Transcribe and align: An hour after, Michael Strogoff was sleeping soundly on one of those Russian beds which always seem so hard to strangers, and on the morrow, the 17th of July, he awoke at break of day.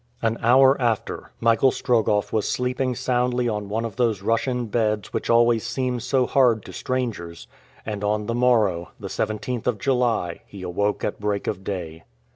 An 0.19 0.39
hour 0.41 0.81
after, 0.81 1.31
Michael 1.39 1.69
Strogoff 1.69 2.33
was 2.33 2.49
sleeping 2.49 2.95
soundly 2.95 3.47
on 3.47 3.69
one 3.69 3.85
of 3.85 3.97
those 3.97 4.23
Russian 4.23 4.65
beds 4.65 5.13
which 5.13 5.29
always 5.29 5.63
seem 5.63 5.99
so 5.99 6.25
hard 6.25 6.65
to 6.65 6.73
strangers, 6.73 7.45
and 7.85 8.03
on 8.03 8.25
the 8.25 8.33
morrow, 8.33 8.93
the 8.99 9.09
17th 9.09 9.67
of 9.67 9.77
July, 9.77 10.41
he 10.47 10.63
awoke 10.63 11.03
at 11.03 11.19
break 11.19 11.45
of 11.45 11.63
day. 11.63 12.03